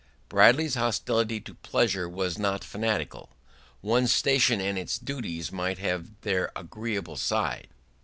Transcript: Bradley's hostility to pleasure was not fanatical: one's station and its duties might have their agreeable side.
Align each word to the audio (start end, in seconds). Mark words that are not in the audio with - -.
Bradley's 0.29 0.73
hostility 0.73 1.39
to 1.41 1.53
pleasure 1.53 2.09
was 2.09 2.39
not 2.39 2.63
fanatical: 2.63 3.29
one's 3.83 4.11
station 4.11 4.59
and 4.59 4.75
its 4.75 4.97
duties 4.97 5.51
might 5.51 5.77
have 5.77 6.19
their 6.21 6.51
agreeable 6.55 7.17
side. 7.17 7.67